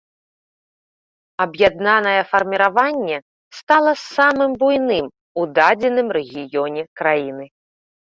Аб'яднанае 1.45 2.15
фарміраванне 2.31 3.17
стала 3.59 3.93
самым 4.09 4.51
буйным 4.65 5.05
у 5.13 5.41
дадзеным 5.63 6.07
рэгіёне 6.21 6.81
краіны. 7.01 7.45